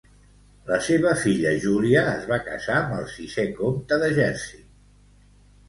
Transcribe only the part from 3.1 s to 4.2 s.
sisè comte de